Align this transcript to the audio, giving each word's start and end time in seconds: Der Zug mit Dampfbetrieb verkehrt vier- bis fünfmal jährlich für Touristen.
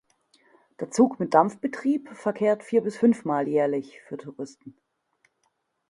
Der 0.79 0.89
Zug 0.89 1.19
mit 1.19 1.35
Dampfbetrieb 1.35 2.09
verkehrt 2.17 2.63
vier- 2.63 2.81
bis 2.81 2.97
fünfmal 2.97 3.47
jährlich 3.47 3.99
für 4.01 4.17
Touristen. 4.17 4.75